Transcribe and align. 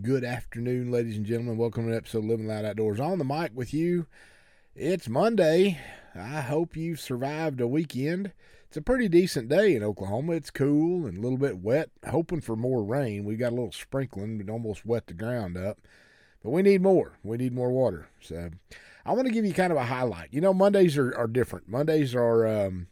Good 0.00 0.24
afternoon, 0.24 0.90
ladies 0.90 1.18
and 1.18 1.26
gentlemen. 1.26 1.58
Welcome 1.58 1.86
to 1.86 1.94
episode 1.94 2.24
Living 2.24 2.46
Loud 2.46 2.64
Outdoors. 2.64 2.98
On 2.98 3.18
the 3.18 3.26
mic 3.26 3.50
with 3.54 3.74
you. 3.74 4.06
It's 4.74 5.06
Monday. 5.06 5.78
I 6.14 6.40
hope 6.40 6.78
you've 6.78 6.98
survived 6.98 7.60
a 7.60 7.68
weekend. 7.68 8.32
It's 8.66 8.78
a 8.78 8.82
pretty 8.82 9.06
decent 9.06 9.50
day 9.50 9.76
in 9.76 9.82
Oklahoma. 9.82 10.32
It's 10.32 10.50
cool 10.50 11.04
and 11.04 11.18
a 11.18 11.20
little 11.20 11.36
bit 11.36 11.58
wet. 11.58 11.90
Hoping 12.08 12.40
for 12.40 12.56
more 12.56 12.82
rain. 12.82 13.26
We 13.26 13.36
got 13.36 13.52
a 13.52 13.54
little 13.54 13.70
sprinkling, 13.70 14.38
but 14.38 14.50
almost 14.50 14.86
wet 14.86 15.08
the 15.08 15.12
ground 15.12 15.58
up. 15.58 15.78
But 16.42 16.52
we 16.52 16.62
need 16.62 16.80
more. 16.80 17.18
We 17.22 17.36
need 17.36 17.52
more 17.52 17.70
water. 17.70 18.08
So 18.18 18.48
I 19.04 19.12
want 19.12 19.26
to 19.26 19.32
give 19.32 19.44
you 19.44 19.52
kind 19.52 19.72
of 19.72 19.78
a 19.78 19.84
highlight. 19.84 20.32
You 20.32 20.40
know, 20.40 20.54
Mondays 20.54 20.96
are, 20.96 21.14
are 21.14 21.28
different. 21.28 21.68
Mondays 21.68 22.14
are 22.14 22.46
um, 22.46 22.86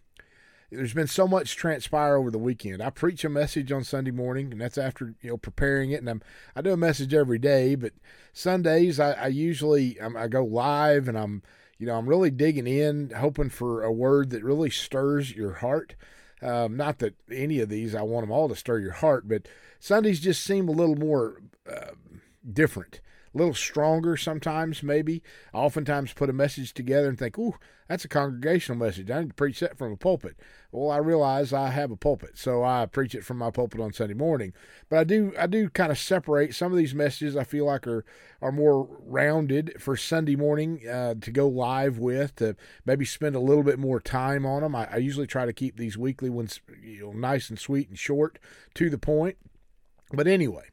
there's 0.70 0.94
been 0.94 1.06
so 1.06 1.26
much 1.26 1.56
transpire 1.56 2.16
over 2.16 2.30
the 2.30 2.38
weekend. 2.38 2.82
I 2.82 2.90
preach 2.90 3.24
a 3.24 3.28
message 3.28 3.72
on 3.72 3.82
Sunday 3.82 4.12
morning, 4.12 4.52
and 4.52 4.60
that's 4.60 4.78
after 4.78 5.14
you 5.20 5.30
know 5.30 5.36
preparing 5.36 5.90
it. 5.90 6.00
And 6.00 6.08
I'm 6.08 6.22
I 6.54 6.62
do 6.62 6.72
a 6.72 6.76
message 6.76 7.12
every 7.12 7.38
day, 7.38 7.74
but 7.74 7.92
Sundays 8.32 9.00
I, 9.00 9.12
I 9.12 9.26
usually 9.28 10.00
I'm, 10.00 10.16
I 10.16 10.28
go 10.28 10.44
live, 10.44 11.08
and 11.08 11.18
I'm 11.18 11.42
you 11.78 11.86
know 11.86 11.96
I'm 11.96 12.08
really 12.08 12.30
digging 12.30 12.66
in, 12.66 13.10
hoping 13.10 13.50
for 13.50 13.82
a 13.82 13.92
word 13.92 14.30
that 14.30 14.44
really 14.44 14.70
stirs 14.70 15.34
your 15.34 15.54
heart. 15.54 15.96
Um, 16.42 16.76
not 16.76 17.00
that 17.00 17.16
any 17.30 17.60
of 17.60 17.68
these 17.68 17.94
I 17.94 18.02
want 18.02 18.24
them 18.24 18.32
all 18.32 18.48
to 18.48 18.56
stir 18.56 18.78
your 18.78 18.92
heart, 18.92 19.28
but 19.28 19.46
Sundays 19.78 20.20
just 20.20 20.42
seem 20.42 20.68
a 20.68 20.72
little 20.72 20.96
more 20.96 21.42
uh, 21.70 21.92
different 22.50 23.00
a 23.34 23.38
little 23.38 23.54
stronger 23.54 24.16
sometimes, 24.16 24.82
maybe. 24.82 25.22
I 25.54 25.58
oftentimes 25.58 26.12
put 26.12 26.30
a 26.30 26.34
message 26.34 26.74
together 26.74 27.08
and 27.08 27.18
think, 27.18 27.38
ooh, 27.38 27.54
that's 27.88 28.04
a 28.04 28.08
congregational 28.08 28.78
message. 28.78 29.10
I 29.10 29.20
need 29.20 29.30
to 29.30 29.34
preach 29.34 29.58
that 29.60 29.76
from 29.76 29.92
a 29.92 29.96
pulpit. 29.96 30.36
Well, 30.70 30.92
I 30.92 30.98
realize 30.98 31.52
I 31.52 31.70
have 31.70 31.90
a 31.90 31.96
pulpit, 31.96 32.38
so 32.38 32.62
I 32.62 32.86
preach 32.86 33.16
it 33.16 33.24
from 33.24 33.38
my 33.38 33.50
pulpit 33.50 33.80
on 33.80 33.92
Sunday 33.92 34.14
morning. 34.14 34.52
But 34.88 35.00
I 35.00 35.04
do 35.04 35.32
I 35.36 35.48
do 35.48 35.68
kind 35.68 35.90
of 35.90 35.98
separate 35.98 36.54
some 36.54 36.70
of 36.70 36.78
these 36.78 36.94
messages 36.94 37.36
I 37.36 37.42
feel 37.42 37.66
like 37.66 37.88
are 37.88 38.04
are 38.40 38.52
more 38.52 38.88
rounded 39.04 39.74
for 39.80 39.96
Sunday 39.96 40.36
morning 40.36 40.88
uh, 40.88 41.14
to 41.20 41.30
go 41.32 41.48
live 41.48 41.98
with, 41.98 42.36
to 42.36 42.54
maybe 42.86 43.04
spend 43.04 43.34
a 43.34 43.40
little 43.40 43.64
bit 43.64 43.78
more 43.78 44.00
time 44.00 44.46
on 44.46 44.62
them. 44.62 44.76
I, 44.76 44.88
I 44.92 44.96
usually 44.98 45.26
try 45.26 45.44
to 45.44 45.52
keep 45.52 45.76
these 45.76 45.98
weekly 45.98 46.30
ones 46.30 46.60
you 46.82 47.06
know, 47.06 47.12
nice 47.12 47.50
and 47.50 47.58
sweet 47.58 47.88
and 47.88 47.98
short 47.98 48.38
to 48.74 48.88
the 48.88 48.98
point. 48.98 49.36
But 50.12 50.28
anyway, 50.28 50.66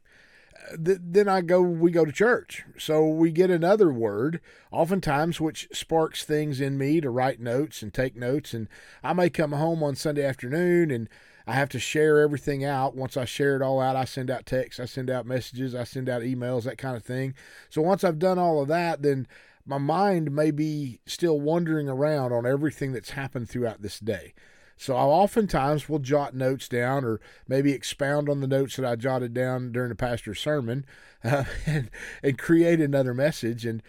th- 0.82 0.98
then 1.02 1.28
I 1.28 1.40
go, 1.40 1.60
we 1.60 1.90
go 1.90 2.04
to 2.04 2.12
church. 2.12 2.64
So 2.78 3.06
we 3.06 3.30
get 3.30 3.50
another 3.50 3.92
word, 3.92 4.40
oftentimes, 4.70 5.40
which 5.40 5.68
sparks 5.72 6.24
things 6.24 6.60
in 6.60 6.78
me 6.78 7.00
to 7.00 7.10
write 7.10 7.40
notes 7.40 7.82
and 7.82 7.92
take 7.92 8.16
notes. 8.16 8.54
And 8.54 8.68
I 9.02 9.12
may 9.12 9.30
come 9.30 9.52
home 9.52 9.82
on 9.82 9.94
Sunday 9.94 10.24
afternoon 10.24 10.90
and 10.90 11.08
I 11.46 11.54
have 11.54 11.70
to 11.70 11.78
share 11.78 12.20
everything 12.20 12.64
out. 12.64 12.94
Once 12.94 13.16
I 13.16 13.24
share 13.24 13.56
it 13.56 13.62
all 13.62 13.80
out, 13.80 13.96
I 13.96 14.04
send 14.04 14.30
out 14.30 14.44
texts, 14.44 14.78
I 14.78 14.84
send 14.84 15.08
out 15.08 15.24
messages, 15.24 15.74
I 15.74 15.84
send 15.84 16.08
out 16.08 16.20
emails, 16.20 16.64
that 16.64 16.76
kind 16.76 16.96
of 16.96 17.02
thing. 17.02 17.34
So 17.70 17.80
once 17.80 18.04
I've 18.04 18.18
done 18.18 18.38
all 18.38 18.60
of 18.60 18.68
that, 18.68 19.00
then 19.00 19.26
my 19.64 19.78
mind 19.78 20.30
may 20.30 20.50
be 20.50 21.00
still 21.06 21.40
wandering 21.40 21.88
around 21.88 22.32
on 22.32 22.46
everything 22.46 22.92
that's 22.92 23.10
happened 23.10 23.48
throughout 23.48 23.80
this 23.80 23.98
day. 23.98 24.34
So 24.78 24.94
I 24.96 25.02
oftentimes 25.02 25.88
will 25.88 25.98
jot 25.98 26.34
notes 26.34 26.68
down 26.68 27.04
or 27.04 27.20
maybe 27.48 27.72
expound 27.72 28.28
on 28.28 28.40
the 28.40 28.46
notes 28.46 28.76
that 28.76 28.86
I 28.86 28.94
jotted 28.96 29.34
down 29.34 29.72
during 29.72 29.88
the 29.88 29.96
pastor's 29.96 30.40
sermon 30.40 30.86
uh, 31.24 31.44
and, 31.66 31.90
and 32.22 32.38
create 32.38 32.80
another 32.80 33.12
message. 33.12 33.66
And 33.66 33.82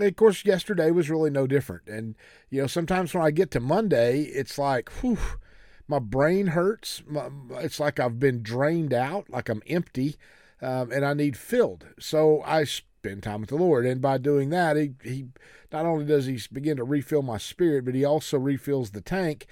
of 0.00 0.16
course, 0.16 0.44
yesterday 0.44 0.90
was 0.90 1.10
really 1.10 1.30
no 1.30 1.46
different. 1.46 1.86
And, 1.86 2.14
you 2.50 2.62
know, 2.62 2.66
sometimes 2.66 3.12
when 3.12 3.22
I 3.22 3.30
get 3.30 3.50
to 3.52 3.60
Monday, 3.60 4.22
it's 4.22 4.56
like, 4.56 4.90
whew, 5.00 5.18
my 5.86 5.98
brain 5.98 6.48
hurts. 6.48 7.02
My, 7.06 7.28
it's 7.58 7.78
like 7.78 8.00
I've 8.00 8.18
been 8.18 8.42
drained 8.42 8.94
out, 8.94 9.28
like 9.28 9.50
I'm 9.50 9.62
empty, 9.66 10.16
um, 10.62 10.90
and 10.90 11.04
I 11.04 11.12
need 11.12 11.36
filled. 11.36 11.86
So 11.98 12.42
I 12.46 12.64
spend 12.64 13.22
time 13.22 13.40
with 13.40 13.50
the 13.50 13.56
Lord. 13.56 13.84
And 13.84 14.00
by 14.00 14.16
doing 14.16 14.50
that, 14.50 14.76
he, 14.76 14.92
he 15.02 15.26
not 15.72 15.84
only 15.84 16.06
does 16.06 16.26
he 16.26 16.40
begin 16.50 16.78
to 16.78 16.84
refill 16.84 17.22
my 17.22 17.38
spirit, 17.38 17.84
but 17.84 17.94
he 17.94 18.04
also 18.04 18.38
refills 18.38 18.92
the 18.92 19.00
tank 19.00 19.46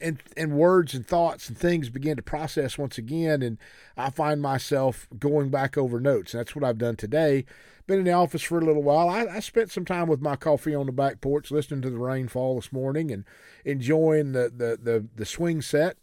and 0.00 0.22
and 0.36 0.52
words 0.52 0.94
and 0.94 1.06
thoughts 1.06 1.48
and 1.48 1.56
things 1.56 1.88
begin 1.88 2.16
to 2.16 2.22
process 2.22 2.78
once 2.78 2.98
again 2.98 3.42
and 3.42 3.58
I 3.96 4.10
find 4.10 4.40
myself 4.40 5.08
going 5.18 5.50
back 5.50 5.76
over 5.76 6.00
notes. 6.00 6.32
And 6.32 6.40
that's 6.40 6.54
what 6.54 6.64
I've 6.64 6.78
done 6.78 6.96
today. 6.96 7.44
Been 7.86 7.98
in 7.98 8.04
the 8.04 8.12
office 8.12 8.42
for 8.42 8.58
a 8.58 8.64
little 8.64 8.82
while. 8.82 9.08
I, 9.08 9.26
I 9.26 9.40
spent 9.40 9.70
some 9.70 9.84
time 9.84 10.08
with 10.08 10.20
my 10.20 10.36
coffee 10.36 10.74
on 10.74 10.86
the 10.86 10.92
back 10.92 11.20
porch 11.20 11.50
listening 11.50 11.82
to 11.82 11.90
the 11.90 11.98
rainfall 11.98 12.56
this 12.56 12.72
morning 12.72 13.10
and 13.10 13.24
enjoying 13.64 14.32
the 14.32 14.52
the 14.54 14.78
the, 14.82 15.06
the 15.14 15.26
swing 15.26 15.60
set, 15.60 15.96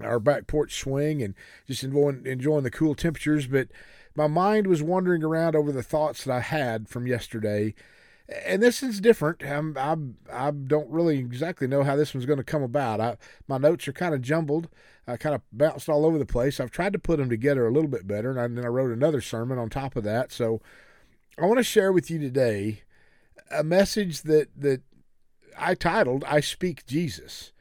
our 0.00 0.20
back 0.20 0.46
porch 0.46 0.78
swing 0.78 1.22
and 1.22 1.34
just 1.66 1.82
enjoying 1.82 2.26
enjoying 2.26 2.64
the 2.64 2.70
cool 2.70 2.94
temperatures. 2.94 3.46
But 3.46 3.68
my 4.14 4.26
mind 4.26 4.66
was 4.66 4.82
wandering 4.82 5.22
around 5.22 5.56
over 5.56 5.72
the 5.72 5.82
thoughts 5.82 6.24
that 6.24 6.32
I 6.32 6.40
had 6.40 6.88
from 6.88 7.06
yesterday 7.06 7.74
and 8.28 8.62
this 8.62 8.82
is 8.82 9.00
different. 9.00 9.44
I'm, 9.44 9.76
I 9.78 9.96
I 10.32 10.50
don't 10.50 10.90
really 10.90 11.18
exactly 11.18 11.66
know 11.66 11.84
how 11.84 11.96
this 11.96 12.12
one's 12.12 12.26
going 12.26 12.38
to 12.38 12.44
come 12.44 12.62
about. 12.62 13.00
I, 13.00 13.16
my 13.46 13.58
notes 13.58 13.86
are 13.86 13.92
kind 13.92 14.14
of 14.14 14.22
jumbled. 14.22 14.68
I 15.06 15.16
kind 15.16 15.34
of 15.34 15.42
bounced 15.52 15.88
all 15.88 16.04
over 16.04 16.18
the 16.18 16.26
place. 16.26 16.58
I've 16.58 16.72
tried 16.72 16.92
to 16.94 16.98
put 16.98 17.18
them 17.18 17.30
together 17.30 17.66
a 17.66 17.70
little 17.70 17.90
bit 17.90 18.08
better, 18.08 18.30
and, 18.30 18.40
I, 18.40 18.44
and 18.44 18.58
then 18.58 18.64
I 18.64 18.68
wrote 18.68 18.90
another 18.90 19.20
sermon 19.20 19.58
on 19.58 19.70
top 19.70 19.94
of 19.94 20.02
that. 20.04 20.32
So 20.32 20.60
I 21.38 21.46
want 21.46 21.58
to 21.58 21.64
share 21.64 21.92
with 21.92 22.10
you 22.10 22.18
today 22.18 22.82
a 23.50 23.62
message 23.62 24.22
that 24.22 24.48
that 24.56 24.82
I 25.58 25.74
titled 25.74 26.24
"I 26.24 26.40
Speak 26.40 26.84
Jesus," 26.86 27.52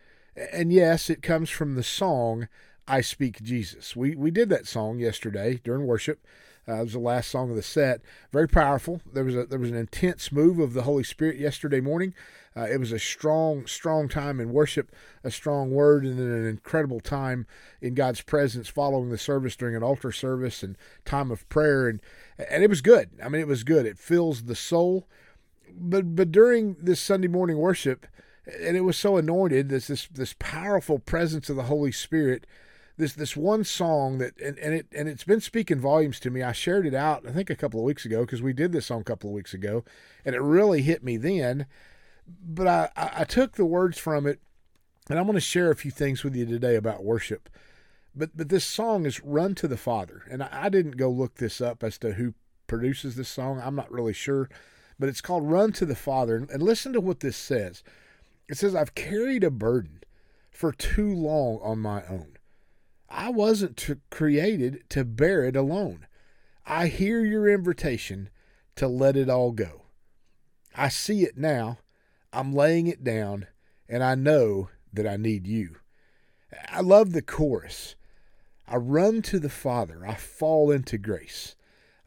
and 0.51 0.73
yes, 0.73 1.09
it 1.09 1.21
comes 1.21 1.51
from 1.51 1.75
the 1.75 1.83
song 1.83 2.47
"I 2.87 3.01
Speak 3.01 3.43
Jesus." 3.43 3.95
We 3.95 4.15
we 4.15 4.31
did 4.31 4.49
that 4.49 4.67
song 4.67 4.97
yesterday 4.97 5.61
during 5.63 5.85
worship. 5.85 6.25
Uh, 6.67 6.75
it 6.75 6.83
was 6.83 6.93
the 6.93 6.99
last 6.99 7.29
song 7.29 7.49
of 7.49 7.55
the 7.55 7.63
set. 7.63 8.01
Very 8.31 8.47
powerful. 8.47 9.01
There 9.11 9.23
was 9.23 9.35
a 9.35 9.45
there 9.45 9.59
was 9.59 9.69
an 9.69 9.75
intense 9.75 10.31
move 10.31 10.59
of 10.59 10.73
the 10.73 10.83
Holy 10.83 11.03
Spirit 11.03 11.37
yesterday 11.37 11.79
morning. 11.79 12.13
Uh, 12.57 12.67
it 12.71 12.79
was 12.79 12.91
a 12.91 12.99
strong, 12.99 13.67
strong 13.67 14.07
time 14.07 14.39
in 14.39 14.53
worship, 14.53 14.91
a 15.23 15.29
strong 15.29 15.71
word, 15.71 16.05
and 16.05 16.17
then 16.17 16.27
an 16.27 16.47
incredible 16.47 17.01
time 17.01 17.45
in 17.81 17.93
God's 17.93 18.21
presence 18.21 18.69
following 18.69 19.09
the 19.09 19.17
service 19.17 19.57
during 19.57 19.75
an 19.75 19.83
altar 19.83 20.11
service 20.11 20.63
and 20.63 20.77
time 21.03 21.31
of 21.31 21.47
prayer, 21.49 21.87
and 21.87 22.01
and 22.49 22.63
it 22.63 22.69
was 22.69 22.81
good. 22.81 23.09
I 23.23 23.29
mean, 23.29 23.41
it 23.41 23.47
was 23.47 23.63
good. 23.63 23.85
It 23.85 23.99
fills 23.99 24.43
the 24.43 24.55
soul. 24.55 25.07
But 25.77 26.15
but 26.15 26.31
during 26.31 26.77
this 26.79 27.01
Sunday 27.01 27.27
morning 27.27 27.57
worship, 27.57 28.07
and 28.59 28.77
it 28.77 28.81
was 28.81 28.97
so 28.97 29.17
anointed. 29.17 29.69
This 29.69 29.87
this 29.87 30.07
this 30.07 30.35
powerful 30.39 30.97
presence 30.97 31.49
of 31.49 31.57
the 31.57 31.63
Holy 31.63 31.91
Spirit 31.91 32.47
this 32.97 33.13
this 33.13 33.35
one 33.35 33.63
song 33.63 34.19
that 34.19 34.39
and, 34.39 34.57
and 34.59 34.73
it 34.73 34.87
and 34.91 35.09
it's 35.09 35.23
been 35.23 35.41
speaking 35.41 35.79
volumes 35.79 36.19
to 36.21 36.29
me. 36.29 36.41
I 36.41 36.51
shared 36.53 36.85
it 36.85 36.93
out 36.93 37.27
I 37.27 37.31
think 37.31 37.49
a 37.49 37.55
couple 37.55 37.79
of 37.79 37.85
weeks 37.85 38.05
ago 38.05 38.21
because 38.21 38.41
we 38.41 38.53
did 38.53 38.71
this 38.71 38.85
song 38.85 39.01
a 39.01 39.05
couple 39.05 39.29
of 39.29 39.33
weeks 39.33 39.53
ago, 39.53 39.83
and 40.23 40.35
it 40.35 40.41
really 40.41 40.81
hit 40.81 41.03
me 41.03 41.17
then. 41.17 41.65
But 42.27 42.67
I, 42.67 42.89
I 42.95 43.23
took 43.23 43.53
the 43.53 43.65
words 43.65 43.99
from 43.99 44.25
it, 44.25 44.39
and 45.09 45.19
I'm 45.19 45.25
going 45.25 45.35
to 45.35 45.41
share 45.41 45.69
a 45.69 45.75
few 45.75 45.91
things 45.91 46.23
with 46.23 46.35
you 46.35 46.45
today 46.45 46.75
about 46.75 47.03
worship. 47.03 47.49
But 48.15 48.35
but 48.35 48.49
this 48.49 48.63
song 48.63 49.05
is 49.05 49.21
"Run 49.23 49.55
to 49.55 49.67
the 49.67 49.77
Father," 49.77 50.23
and 50.29 50.41
I, 50.41 50.49
I 50.51 50.69
didn't 50.69 50.97
go 50.97 51.09
look 51.09 51.35
this 51.35 51.59
up 51.59 51.83
as 51.83 51.97
to 51.99 52.13
who 52.13 52.33
produces 52.67 53.15
this 53.15 53.29
song. 53.29 53.61
I'm 53.63 53.75
not 53.75 53.91
really 53.91 54.13
sure, 54.13 54.49
but 54.97 55.09
it's 55.09 55.21
called 55.21 55.43
"Run 55.43 55.73
to 55.73 55.85
the 55.85 55.95
Father." 55.95 56.37
And, 56.37 56.49
and 56.49 56.63
listen 56.63 56.93
to 56.93 57.01
what 57.01 57.19
this 57.19 57.35
says. 57.35 57.83
It 58.47 58.57
says, 58.57 58.73
"I've 58.73 58.95
carried 58.95 59.43
a 59.43 59.51
burden 59.51 60.01
for 60.49 60.71
too 60.71 61.13
long 61.13 61.59
on 61.61 61.79
my 61.79 62.05
own." 62.05 62.34
I 63.09 63.29
wasn't 63.29 63.77
to, 63.77 63.99
created 64.09 64.83
to 64.89 65.05
bear 65.05 65.45
it 65.45 65.55
alone. 65.55 66.07
I 66.65 66.87
hear 66.87 67.23
your 67.23 67.47
invitation 67.47 68.29
to 68.75 68.87
let 68.87 69.15
it 69.15 69.29
all 69.29 69.51
go. 69.51 69.83
I 70.75 70.89
see 70.89 71.23
it 71.23 71.37
now. 71.37 71.79
I'm 72.33 72.53
laying 72.53 72.87
it 72.87 73.03
down, 73.03 73.47
and 73.87 74.03
I 74.03 74.15
know 74.15 74.69
that 74.91 75.07
I 75.07 75.15
need 75.15 75.47
you. 75.47 75.77
I 76.69 76.81
love 76.81 77.13
the 77.13 77.21
chorus. 77.21 77.95
I 78.67 78.77
run 78.77 79.21
to 79.23 79.39
the 79.39 79.49
Father. 79.49 80.05
I 80.05 80.15
fall 80.15 80.71
into 80.71 80.97
grace. 80.97 81.55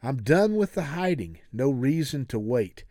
I'm 0.03 0.21
done 0.21 0.55
with 0.55 0.75
the 0.75 0.83
hiding. 0.83 1.39
No 1.51 1.69
reason 1.69 2.25
to 2.27 2.39
wait. 2.39 2.83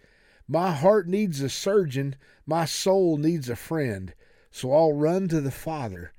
My 0.48 0.72
heart 0.72 1.06
needs 1.06 1.40
a 1.40 1.48
surgeon. 1.48 2.16
My 2.46 2.64
soul 2.64 3.18
needs 3.18 3.48
a 3.48 3.56
friend. 3.56 4.14
So 4.50 4.72
I'll 4.72 4.94
run 4.94 5.28
to 5.28 5.40
the 5.40 5.50
Father 5.50 6.12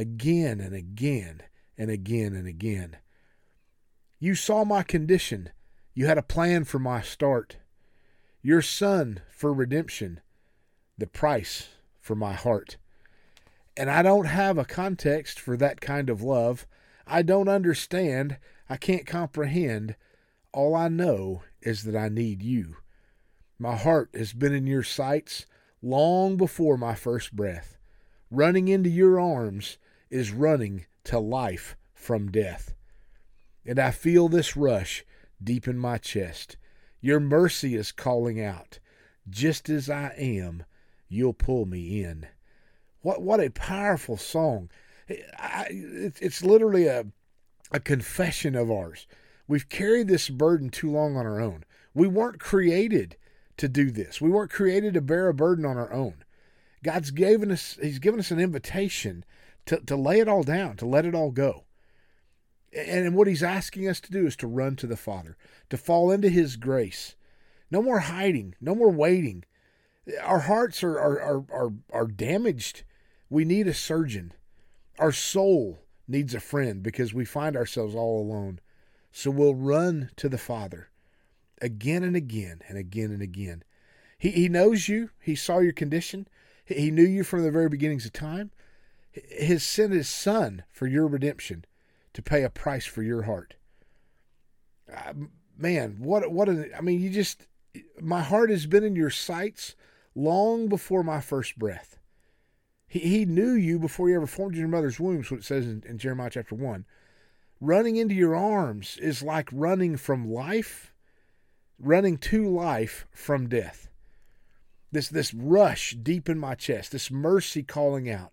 again 0.00 0.60
and 0.60 0.74
again 0.74 1.42
and 1.76 1.90
again 1.90 2.34
and 2.34 2.48
again. 2.48 2.96
You 4.18 4.34
saw 4.34 4.64
my 4.64 4.82
condition. 4.82 5.50
You 5.92 6.06
had 6.06 6.16
a 6.16 6.22
plan 6.22 6.64
for 6.64 6.78
my 6.78 7.02
start. 7.02 7.58
Your 8.40 8.62
son 8.62 9.20
for 9.28 9.52
redemption, 9.52 10.20
the 10.96 11.06
price 11.06 11.68
for 12.00 12.14
my 12.14 12.32
heart. 12.32 12.78
And 13.76 13.90
I 13.90 14.02
don't 14.02 14.24
have 14.24 14.56
a 14.56 14.64
context 14.64 15.38
for 15.38 15.54
that 15.58 15.82
kind 15.82 16.08
of 16.08 16.22
love. 16.22 16.66
I 17.06 17.20
don't 17.20 17.48
understand. 17.48 18.38
I 18.70 18.78
can't 18.78 19.06
comprehend. 19.06 19.96
All 20.54 20.74
I 20.74 20.88
know 20.88 21.42
is 21.60 21.84
that 21.84 21.96
I 21.96 22.08
need 22.08 22.42
you. 22.42 22.76
My 23.58 23.76
heart 23.76 24.08
has 24.14 24.32
been 24.32 24.54
in 24.54 24.66
your 24.66 24.82
sights 24.82 25.44
long 25.82 26.38
before 26.38 26.78
my 26.78 26.94
first 26.94 27.36
breath. 27.36 27.76
Running 28.30 28.68
into 28.68 28.88
your 28.88 29.20
arms 29.20 29.76
is 30.10 30.32
running 30.32 30.86
to 31.04 31.18
life 31.18 31.76
from 31.94 32.30
death. 32.30 32.74
And 33.64 33.78
I 33.78 33.90
feel 33.90 34.28
this 34.28 34.56
rush 34.56 35.04
deep 35.42 35.68
in 35.68 35.78
my 35.78 35.98
chest. 35.98 36.56
Your 37.00 37.20
mercy 37.20 37.76
is 37.76 37.92
calling 37.92 38.42
out. 38.42 38.78
Just 39.28 39.68
as 39.68 39.88
I 39.88 40.12
am, 40.18 40.64
you'll 41.08 41.34
pull 41.34 41.66
me 41.66 42.02
in. 42.02 42.26
What 43.02 43.22
what 43.22 43.40
a 43.40 43.50
powerful 43.50 44.16
song! 44.16 44.70
I, 45.38 45.66
it's 45.70 46.44
literally 46.44 46.86
a 46.86 47.06
a 47.72 47.80
confession 47.80 48.54
of 48.54 48.70
ours. 48.70 49.06
We've 49.46 49.68
carried 49.68 50.08
this 50.08 50.28
burden 50.28 50.70
too 50.70 50.90
long 50.90 51.16
on 51.16 51.26
our 51.26 51.40
own. 51.40 51.64
We 51.94 52.08
weren't 52.08 52.40
created 52.40 53.16
to 53.56 53.68
do 53.68 53.90
this. 53.90 54.20
We 54.20 54.30
weren't 54.30 54.50
created 54.50 54.94
to 54.94 55.00
bear 55.00 55.28
a 55.28 55.34
burden 55.34 55.64
on 55.64 55.76
our 55.76 55.92
own. 55.92 56.24
God's 56.82 57.10
given 57.10 57.50
us 57.50 57.78
He's 57.80 57.98
given 57.98 58.20
us 58.20 58.30
an 58.30 58.40
invitation 58.40 59.24
to, 59.66 59.78
to 59.78 59.96
lay 59.96 60.20
it 60.20 60.28
all 60.28 60.42
down, 60.42 60.76
to 60.76 60.86
let 60.86 61.06
it 61.06 61.14
all 61.14 61.30
go. 61.30 61.64
And 62.72 63.14
what 63.14 63.26
he's 63.26 63.42
asking 63.42 63.88
us 63.88 64.00
to 64.00 64.12
do 64.12 64.26
is 64.26 64.36
to 64.36 64.46
run 64.46 64.76
to 64.76 64.86
the 64.86 64.96
Father, 64.96 65.36
to 65.70 65.76
fall 65.76 66.10
into 66.10 66.28
his 66.28 66.56
grace. 66.56 67.16
No 67.70 67.82
more 67.82 68.00
hiding, 68.00 68.54
no 68.60 68.74
more 68.74 68.90
waiting. 68.90 69.44
Our 70.22 70.40
hearts 70.40 70.82
are, 70.82 70.98
are, 70.98 71.20
are, 71.20 71.44
are, 71.52 71.72
are 71.92 72.06
damaged. 72.06 72.84
We 73.28 73.44
need 73.44 73.66
a 73.66 73.74
surgeon. 73.74 74.32
Our 74.98 75.12
soul 75.12 75.80
needs 76.06 76.34
a 76.34 76.40
friend 76.40 76.82
because 76.82 77.14
we 77.14 77.24
find 77.24 77.56
ourselves 77.56 77.94
all 77.94 78.20
alone. 78.22 78.60
So 79.12 79.30
we'll 79.30 79.54
run 79.54 80.10
to 80.16 80.28
the 80.28 80.38
Father 80.38 80.90
again 81.60 82.02
and 82.02 82.16
again 82.16 82.60
and 82.68 82.78
again 82.78 83.10
and 83.10 83.22
again. 83.22 83.62
He, 84.18 84.30
he 84.30 84.48
knows 84.48 84.88
you, 84.88 85.10
He 85.20 85.34
saw 85.34 85.58
your 85.58 85.72
condition, 85.72 86.28
He 86.64 86.90
knew 86.90 87.04
you 87.04 87.24
from 87.24 87.42
the 87.42 87.50
very 87.50 87.68
beginnings 87.68 88.06
of 88.06 88.12
time. 88.12 88.50
His 89.12 89.62
sent 89.64 89.92
His 89.92 90.08
Son 90.08 90.64
for 90.70 90.86
your 90.86 91.06
redemption 91.06 91.64
to 92.12 92.22
pay 92.22 92.42
a 92.42 92.50
price 92.50 92.86
for 92.86 93.02
your 93.02 93.22
heart. 93.22 93.56
Uh, 94.92 95.12
man, 95.56 95.96
what 96.00 96.30
what 96.30 96.48
a, 96.48 96.76
I 96.76 96.80
mean, 96.80 97.00
you 97.00 97.10
just 97.10 97.46
my 98.00 98.22
heart 98.22 98.50
has 98.50 98.66
been 98.66 98.84
in 98.84 98.96
your 98.96 99.10
sights 99.10 99.76
long 100.14 100.68
before 100.68 101.02
my 101.02 101.20
first 101.20 101.58
breath. 101.58 101.98
He, 102.86 102.98
he 102.98 103.24
knew 103.24 103.52
you 103.52 103.78
before 103.78 104.08
you 104.08 104.16
ever 104.16 104.26
formed 104.26 104.54
in 104.54 104.60
your 104.60 104.68
mother's 104.68 105.00
womb, 105.00 105.22
what 105.24 105.40
it 105.40 105.44
says 105.44 105.66
in, 105.66 105.82
in 105.86 105.98
Jeremiah 105.98 106.30
chapter 106.30 106.54
1. 106.54 106.84
Running 107.60 107.96
into 107.96 108.14
your 108.14 108.34
arms 108.34 108.96
is 109.00 109.22
like 109.22 109.48
running 109.52 109.96
from 109.96 110.30
life, 110.30 110.92
running 111.78 112.16
to 112.18 112.48
life 112.48 113.06
from 113.12 113.48
death. 113.48 113.88
This, 114.90 115.08
this 115.08 115.32
rush 115.32 115.94
deep 116.02 116.28
in 116.28 116.38
my 116.38 116.54
chest, 116.54 116.90
this 116.90 117.10
mercy 117.10 117.62
calling 117.62 118.10
out. 118.10 118.32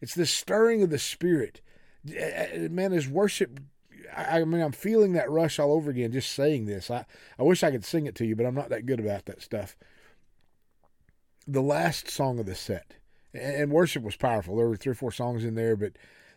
It's 0.00 0.14
the 0.14 0.26
stirring 0.26 0.82
of 0.82 0.90
the 0.90 0.98
Spirit 0.98 1.60
eh, 2.08 2.46
eh, 2.52 2.68
man, 2.68 2.92
is 2.92 3.08
worship. 3.08 3.60
I, 4.16 4.42
mean, 4.44 4.60
I'm 4.60 4.72
feeling 4.72 5.12
that 5.12 5.30
rush 5.30 5.58
all 5.58 5.72
over 5.72 5.90
again 5.90 6.12
just 6.12 6.32
saying 6.32 6.66
this. 6.66 6.90
I, 6.90 7.04
I 7.38 7.42
wish 7.42 7.62
I 7.62 7.70
could 7.70 7.84
sing 7.84 8.06
it 8.06 8.14
to 8.16 8.26
you, 8.26 8.34
but 8.34 8.46
I'm 8.46 8.54
not 8.54 8.70
that 8.70 8.86
good 8.86 9.00
about 9.00 9.26
that 9.26 9.42
stuff. 9.42 9.76
The 11.46 11.62
last 11.62 12.08
song 12.08 12.38
of 12.38 12.46
the 12.46 12.54
set, 12.54 12.94
and 13.32 13.70
worship 13.70 14.02
was 14.02 14.16
powerful. 14.16 14.56
There 14.56 14.68
were 14.68 14.76
three 14.76 14.92
or 14.92 14.96
four 14.96 15.12
songs 15.12 15.44
in 15.44 15.54
there, 15.54 15.76
but 15.76 15.92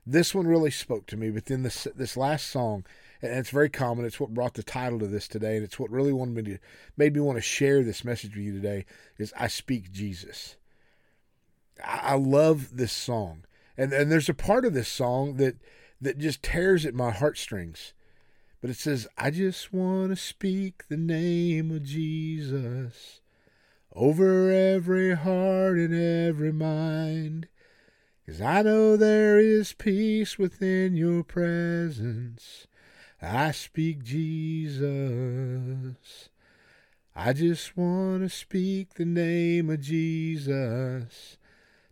this 0.06 0.36
one 0.36 0.48
really 0.48 0.71
spoke 0.71 1.07
to 1.07 1.18
me. 1.18 1.30
But 1.30 1.45
then 1.45 1.63
this 1.63 1.88
this 1.95 2.18
last 2.18 2.48
song, 2.48 2.86
and 3.21 3.33
it's 3.33 3.50
very 3.50 3.69
common. 3.69 4.06
It's 4.06 4.19
what 4.19 4.33
brought 4.33 4.54
the 4.54 4.63
title 4.63 5.00
to 5.00 5.07
this 5.07 5.27
today, 5.27 5.56
and 5.56 5.63
it's 5.63 5.80
what 5.80 5.92
really 5.92 6.13
wanted 6.13 6.36
me 6.36 6.54
to 6.54 6.59
made 6.95 7.16
me 7.16 7.21
want 7.21 7.38
to 7.38 7.42
share 7.42 7.83
this 7.83 8.04
message 8.04 8.36
with 8.36 8.45
you 8.45 8.54
today. 8.54 8.86
Is 9.18 9.33
I 9.38 9.48
speak 9.48 9.92
Jesus. 9.92 10.57
I, 11.83 12.00
I 12.04 12.16
love 12.16 12.77
this 12.77 12.92
song 12.92 13.45
and 13.78 13.94
and 13.94 14.12
there's 14.12 14.30
a 14.30 14.34
part 14.34 14.66
of 14.66 14.74
this 14.74 14.88
song 14.88 15.38
that 15.38 15.56
that 16.02 16.18
just 16.18 16.44
tears 16.44 16.86
at 16.86 16.94
my 16.94 17.12
heartstrings. 17.12 17.94
But 18.62 18.70
it 18.70 18.78
says, 18.78 19.08
I 19.18 19.30
just 19.30 19.74
want 19.74 20.12
to 20.12 20.16
speak 20.16 20.88
the 20.88 20.96
name 20.98 21.70
of 21.72 21.84
Jesus 21.84 23.20
over 23.94 24.52
every 24.52 25.16
heart 25.16 25.78
and 25.78 25.94
every 25.94 26.54
mind. 26.54 27.48
Cause 28.25 28.40
I 28.40 28.62
know 28.62 28.96
there 28.96 29.38
is 29.38 29.74
peace 29.74 30.38
within 30.38 30.96
your 30.96 31.26
presence. 31.26 32.68
I 33.22 33.52
speak 33.52 34.04
Jesus. 34.04 34.86
I 37.16 37.34
just 37.34 37.76
want 37.76 38.24
to 38.24 38.30
speak 38.30 38.94
the 38.94 39.06
name 39.06 39.69
of 39.69 39.81
Jesus 39.81 41.38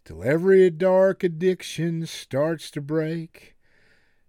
till 0.03 0.23
every 0.23 0.69
dark 0.69 1.23
addiction 1.23 2.05
starts 2.05 2.71
to 2.71 2.81
break, 2.81 3.55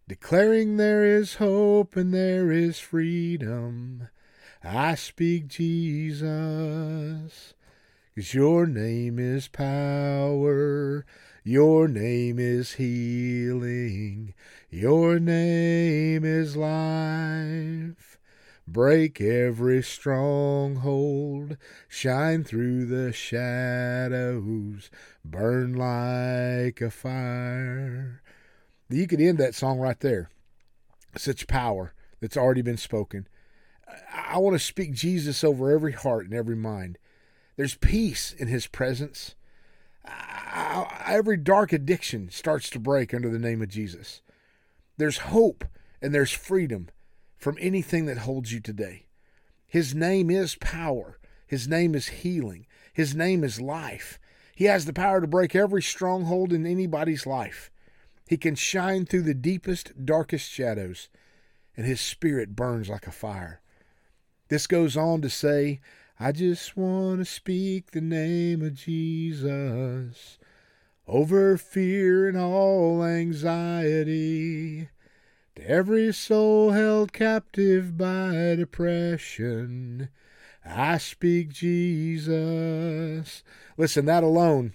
declaring 0.07 0.77
there 0.77 1.05
is 1.05 1.37
hope 1.37 1.97
and 1.97 2.13
there 2.13 2.53
is 2.53 2.79
freedom. 2.79 4.09
I 4.63 4.95
speak 4.95 5.49
Jesus, 5.49 7.55
'cause 8.15 8.35
your 8.35 8.67
name 8.67 9.19
is 9.19 9.49
power, 9.49 11.05
your 11.43 11.89
name 11.89 12.39
is 12.39 12.75
healing, 12.75 14.35
your 14.71 15.19
name 15.19 16.25
is 16.25 16.57
life. 16.57 18.12
Break 18.69 19.21
every 19.21 19.83
stronghold, 19.83 21.57
shine 21.89 22.45
through 22.45 22.87
the 22.87 23.13
shadows, 23.13 24.89
burn 25.25 25.75
like 25.75 26.81
a 26.81 26.91
fire. 26.91 28.23
You 28.89 29.07
could 29.07 29.21
end 29.21 29.39
that 29.39 29.55
song 29.55 29.79
right 29.79 29.99
there. 29.99 30.31
Such 31.17 31.49
power 31.49 31.93
that's 32.21 32.37
already 32.37 32.63
been 32.63 32.77
spoken. 32.77 33.27
I 34.15 34.39
want 34.39 34.55
to 34.55 34.61
speak 34.61 34.93
Jesus 34.93 35.43
over 35.43 35.71
every 35.71 35.93
heart 35.93 36.25
and 36.25 36.35
every 36.35 36.57
mind. 36.57 36.99
There's 37.57 37.75
peace 37.75 38.33
in 38.33 38.49
his 38.49 38.67
presence. 38.67 39.35
Every 41.05 41.37
dark 41.37 41.73
addiction 41.73 42.31
starts 42.31 42.71
to 42.71 42.79
break 42.79 43.13
under 43.13 43.29
the 43.29 43.39
name 43.39 43.61
of 43.61 43.69
Jesus. 43.69 44.23
There's 44.97 45.19
hope 45.19 45.65
and 46.01 46.15
there's 46.15 46.33
freedom 46.33 46.89
from 47.43 47.59
anything 47.61 48.07
that 48.07 48.19
holds 48.19 48.53
you 48.53 48.61
today. 48.61 49.05
His 49.67 49.97
name 49.97 50.31
is 50.31 50.55
power. 50.55 51.19
His 51.45 51.67
name 51.67 51.97
is 51.97 52.07
healing. 52.07 52.67
His 52.93 53.17
name 53.17 53.43
is 53.43 53.61
life. 53.61 54.21
He 54.55 54.67
has 54.67 54.85
the 54.85 54.93
power 54.93 55.21
to 55.21 55.27
break 55.27 55.57
every 55.57 55.83
stronghold 55.83 56.53
in 56.53 56.65
anybody's 56.65 57.27
life. 57.27 57.73
He 58.29 58.37
can 58.37 58.55
shine 58.55 59.07
through 59.07 59.23
the 59.23 59.35
deepest, 59.35 60.07
darkest 60.07 60.49
shadows, 60.49 61.09
and 61.77 61.85
his 61.85 62.01
spirit 62.01 62.55
burns 62.55 62.89
like 62.89 63.09
a 63.09 63.13
fire. 63.13 63.61
This 64.49 64.69
goes 64.69 64.97
on 64.97 65.21
to 65.23 65.29
say, 65.29 65.81
I 66.21 66.31
just 66.31 66.77
want 66.77 67.19
to 67.19 67.25
speak 67.25 67.91
the 67.91 68.01
name 68.01 68.63
of 68.63 68.75
Jesus 68.75 70.39
over 71.09 71.59
fear 71.59 72.29
and 72.29 72.39
all 72.39 73.03
anxiety. 73.03 74.91
To 75.57 75.69
every 75.69 76.15
soul 76.15 76.71
held 76.71 77.13
captive 77.13 77.99
by 77.99 78.55
depression, 78.57 80.09
I 80.65 80.97
speak 80.97 81.51
Jesus. 81.51 83.43
Listen, 83.77 84.07
that 84.07 84.23
alone, 84.23 84.73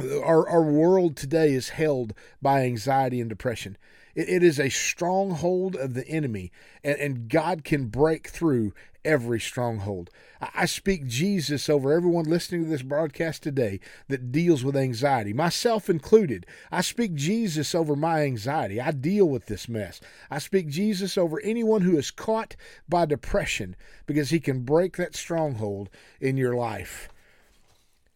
our, 0.00 0.48
our 0.48 0.62
world 0.62 1.14
today 1.14 1.52
is 1.52 1.70
held 1.70 2.14
by 2.40 2.62
anxiety 2.62 3.20
and 3.20 3.28
depression. 3.28 3.76
It, 4.14 4.30
it 4.30 4.42
is 4.42 4.58
a 4.58 4.70
stronghold 4.70 5.76
of 5.76 5.92
the 5.92 6.08
enemy, 6.08 6.52
and, 6.82 6.98
and 6.98 7.28
God 7.28 7.62
can 7.62 7.88
break 7.88 8.28
through 8.28 8.72
every 9.08 9.40
stronghold. 9.40 10.10
I 10.54 10.66
speak 10.66 11.06
Jesus 11.06 11.70
over 11.70 11.92
everyone 11.92 12.26
listening 12.26 12.64
to 12.64 12.70
this 12.70 12.82
broadcast 12.82 13.42
today 13.42 13.80
that 14.08 14.30
deals 14.30 14.62
with 14.62 14.76
anxiety, 14.76 15.32
myself 15.32 15.88
included. 15.88 16.44
I 16.70 16.82
speak 16.82 17.14
Jesus 17.14 17.74
over 17.74 17.96
my 17.96 18.22
anxiety. 18.22 18.80
I 18.80 18.90
deal 18.90 19.26
with 19.26 19.46
this 19.46 19.66
mess. 19.66 19.98
I 20.30 20.38
speak 20.38 20.68
Jesus 20.68 21.16
over 21.16 21.40
anyone 21.40 21.80
who 21.80 21.96
is 21.96 22.10
caught 22.10 22.54
by 22.86 23.06
depression 23.06 23.74
because 24.06 24.28
he 24.28 24.40
can 24.40 24.60
break 24.60 24.98
that 24.98 25.16
stronghold 25.16 25.88
in 26.20 26.36
your 26.36 26.54
life. 26.54 27.08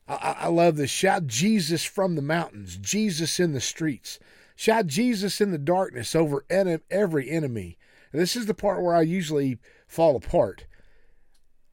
I, 0.07 0.37
I 0.41 0.49
love 0.49 0.77
this. 0.77 0.91
Shout 0.91 1.27
Jesus 1.27 1.85
from 1.85 2.17
the 2.17 2.23
mountains, 2.23 2.77
Jesus 2.77 3.41
in 3.41 3.53
the 3.53 3.61
streets. 3.61 4.19
Shout 4.55 4.87
Jesus 4.87 5.41
in 5.41 5.53
the 5.53 5.59
darkness 5.59 6.15
over 6.15 6.45
every 6.51 7.31
enemy. 7.31 7.79
This 8.13 8.37
is 8.37 8.45
the 8.45 8.55
part 8.55 8.83
where 8.83 8.95
I 8.95 9.03
usually 9.03 9.59
fall 9.87 10.17
apart. 10.17 10.67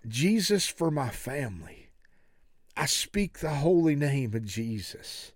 Jesus 0.08 0.68
for 0.68 0.90
my 0.90 1.10
family. 1.10 1.90
I 2.78 2.86
speak 2.86 3.40
the 3.40 3.56
holy 3.56 3.96
name 3.96 4.34
of 4.34 4.46
Jesus. 4.46 5.34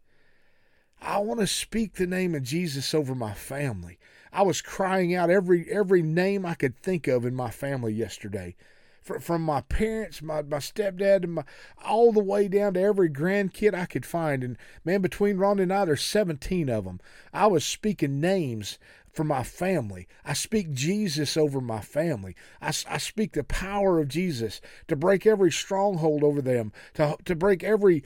I 1.02 1.18
want 1.20 1.42
to 1.42 1.48
speak 1.48 1.96
the 1.96 2.08
name 2.08 2.34
of 2.34 2.44
Jesus 2.44 2.94
over 2.94 3.14
my 3.14 3.34
family. 3.34 4.00
I 4.32 4.44
was 4.44 4.62
crying 4.62 5.14
out 5.14 5.30
every 5.30 5.70
every 5.70 6.02
name 6.02 6.46
I 6.46 6.54
could 6.54 6.78
think 6.78 7.08
of 7.08 7.26
in 7.26 7.36
my 7.36 7.50
family 7.50 7.94
yesterday 7.94 8.56
from 9.04 9.42
my 9.42 9.62
parents, 9.62 10.22
my, 10.22 10.42
my 10.42 10.58
stepdad, 10.58 11.24
and 11.24 11.34
my 11.34 11.44
all 11.84 12.12
the 12.12 12.24
way 12.24 12.48
down 12.48 12.74
to 12.74 12.82
every 12.82 13.10
grandkid 13.10 13.74
I 13.74 13.86
could 13.86 14.06
find. 14.06 14.44
And 14.44 14.58
man, 14.86 15.02
between 15.02 15.38
Rhonda 15.38 15.64
and 15.64 15.74
I, 15.74 15.86
there's 15.86 16.04
17 16.04 16.70
of 16.70 16.86
them. 16.86 17.02
I 17.34 17.48
was 17.48 17.66
speaking 17.66 18.22
names 18.22 18.80
for 19.14 19.24
my 19.24 19.44
family. 19.44 20.08
I 20.26 20.34
speak 20.34 20.74
Jesus 20.74 21.38
over 21.38 21.62
my 21.62 21.82
family. 21.82 22.36
I, 22.62 22.70
I 22.90 22.98
speak 22.98 23.34
the 23.34 23.44
power 23.44 24.00
of 24.00 24.08
Jesus 24.08 24.60
to 24.88 24.96
break 24.96 25.26
every 25.26 25.52
stronghold 25.52 26.24
over 26.24 26.42
them, 26.42 26.74
to, 26.96 27.16
to 27.26 27.36
break 27.36 27.64
every 27.64 28.04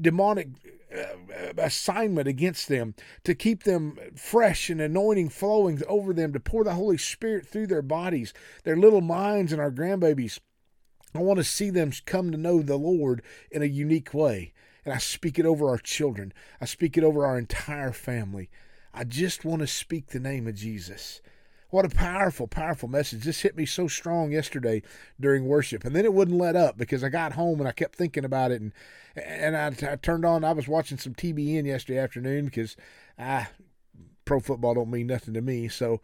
demonic 0.00 0.48
uh, 0.94 1.52
assignment 1.56 2.26
against 2.26 2.68
them, 2.68 2.94
to 3.22 3.34
keep 3.34 3.62
them 3.62 3.96
fresh 4.16 4.68
and 4.68 4.80
anointing 4.80 5.28
flowing 5.28 5.80
over 5.86 6.12
them, 6.12 6.32
to 6.32 6.40
pour 6.40 6.64
the 6.64 6.74
Holy 6.74 6.98
Spirit 6.98 7.46
through 7.46 7.68
their 7.68 7.82
bodies, 7.82 8.34
their 8.64 8.76
little 8.76 9.00
minds, 9.00 9.52
and 9.52 9.60
our 9.60 9.70
grandbabies. 9.70 10.40
I 11.14 11.20
want 11.20 11.38
to 11.38 11.44
see 11.44 11.70
them 11.70 11.92
come 12.04 12.32
to 12.32 12.36
know 12.36 12.62
the 12.62 12.76
Lord 12.76 13.22
in 13.50 13.62
a 13.62 13.66
unique 13.66 14.12
way. 14.12 14.52
And 14.84 14.94
I 14.94 14.98
speak 14.98 15.38
it 15.38 15.46
over 15.46 15.68
our 15.68 15.78
children. 15.78 16.32
I 16.60 16.64
speak 16.64 16.96
it 16.96 17.04
over 17.04 17.26
our 17.26 17.38
entire 17.38 17.92
family. 17.92 18.48
I 18.92 19.04
just 19.04 19.44
want 19.44 19.60
to 19.60 19.66
speak 19.66 20.08
the 20.08 20.20
name 20.20 20.46
of 20.46 20.54
Jesus. 20.54 21.20
What 21.70 21.84
a 21.84 21.90
powerful, 21.90 22.48
powerful 22.48 22.88
message. 22.88 23.24
This 23.24 23.42
hit 23.42 23.54
me 23.54 23.66
so 23.66 23.88
strong 23.88 24.32
yesterday 24.32 24.82
during 25.20 25.44
worship. 25.44 25.84
And 25.84 25.94
then 25.94 26.06
it 26.06 26.14
wouldn't 26.14 26.38
let 26.38 26.56
up 26.56 26.78
because 26.78 27.04
I 27.04 27.10
got 27.10 27.34
home 27.34 27.60
and 27.60 27.68
I 27.68 27.72
kept 27.72 27.94
thinking 27.94 28.24
about 28.24 28.50
it. 28.50 28.62
And 28.62 28.72
and 29.16 29.56
I, 29.56 29.92
I 29.92 29.96
turned 29.96 30.24
on, 30.24 30.44
I 30.44 30.52
was 30.52 30.68
watching 30.68 30.98
some 30.98 31.14
TBN 31.14 31.66
yesterday 31.66 31.98
afternoon 31.98 32.46
because 32.46 32.76
I, 33.18 33.24
ah, 33.24 33.48
pro 34.24 34.40
football 34.40 34.74
don't 34.74 34.90
mean 34.90 35.08
nothing 35.08 35.34
to 35.34 35.40
me. 35.40 35.68
So, 35.68 36.00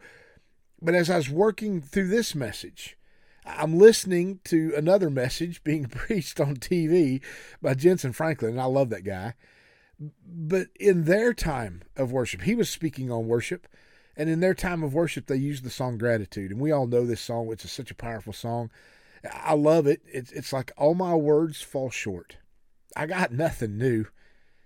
but 0.81 0.95
as 0.95 1.09
I 1.09 1.17
was 1.17 1.29
working 1.29 1.81
through 1.81 2.09
this 2.09 2.35
message, 2.35 2.97
I'm 3.45 3.77
listening 3.77 4.39
to 4.45 4.73
another 4.75 5.09
message 5.09 5.63
being 5.63 5.85
preached 5.89 6.39
on 6.39 6.57
TV 6.57 7.21
by 7.61 7.73
Jentezen 7.73 8.13
Franklin. 8.13 8.51
And 8.51 8.61
I 8.61 8.65
love 8.65 8.89
that 8.89 9.03
guy. 9.03 9.33
But 9.99 10.67
in 10.79 11.05
their 11.05 11.33
time 11.33 11.83
of 11.95 12.11
worship, 12.11 12.41
he 12.41 12.55
was 12.55 12.69
speaking 12.69 13.11
on 13.11 13.27
worship. 13.27 13.67
And 14.17 14.29
in 14.29 14.39
their 14.39 14.53
time 14.53 14.83
of 14.83 14.93
worship, 14.93 15.27
they 15.27 15.35
used 15.35 15.63
the 15.63 15.69
song 15.69 15.97
Gratitude. 15.97 16.51
And 16.51 16.59
we 16.59 16.71
all 16.71 16.87
know 16.87 17.05
this 17.05 17.21
song, 17.21 17.47
which 17.47 17.65
is 17.65 17.71
such 17.71 17.91
a 17.91 17.95
powerful 17.95 18.33
song. 18.33 18.71
I 19.31 19.53
love 19.53 19.87
it. 19.87 20.01
It's, 20.05 20.31
it's 20.31 20.53
like 20.53 20.71
all 20.77 20.95
my 20.95 21.15
words 21.15 21.61
fall 21.61 21.89
short. 21.89 22.37
I 22.95 23.05
got 23.05 23.31
nothing 23.31 23.77
new. 23.77 24.05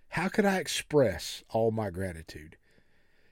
How 0.09 0.27
could 0.27 0.45
I 0.45 0.57
express 0.57 1.43
all 1.49 1.71
my 1.71 1.89
gratitude? 1.89 2.57